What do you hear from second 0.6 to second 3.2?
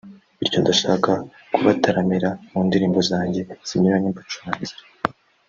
ndashaka kubataramira mu ndirimbo